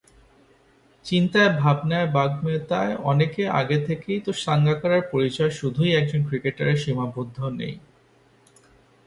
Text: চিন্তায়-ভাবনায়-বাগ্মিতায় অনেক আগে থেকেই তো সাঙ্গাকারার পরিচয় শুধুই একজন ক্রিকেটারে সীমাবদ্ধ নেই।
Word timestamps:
চিন্তায়-ভাবনায়-বাগ্মিতায় 1.05 2.93
অনেক 3.03 3.31
আগে 3.51 3.77
থেকেই 3.85 4.19
তো 4.21 4.31
সাঙ্গাকারার 4.43 5.03
পরিচয় 5.11 5.51
শুধুই 5.59 5.91
একজন 5.95 6.21
ক্রিকেটারে 6.27 6.73
সীমাবদ্ধ 6.77 7.37
নেই। 7.59 7.75